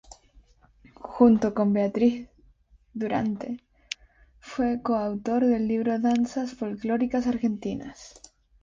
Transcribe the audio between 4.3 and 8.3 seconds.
fue co-autor del libro "Danzas folclóricas argentinas".